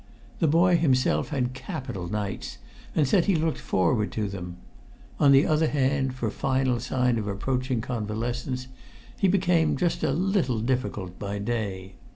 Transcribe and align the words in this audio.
The 0.39 0.47
boy 0.47 0.77
himself 0.77 1.29
had 1.29 1.53
capital 1.53 2.07
nights, 2.09 2.57
and 2.95 3.07
said 3.07 3.25
he 3.25 3.35
looked 3.35 3.59
forward 3.59 4.11
to 4.13 4.27
them; 4.27 4.57
on 5.19 5.31
the 5.31 5.45
other 5.45 5.67
hand, 5.67 6.15
for 6.15 6.31
final 6.31 6.79
sign 6.79 7.19
of 7.19 7.27
approaching 7.27 7.81
convalescence, 7.81 8.67
he 9.19 9.27
became 9.27 9.77
just 9.77 10.03
a 10.03 10.09
little 10.11 10.59
difficult 10.59 11.19
by 11.19 11.37
day. 11.37 11.97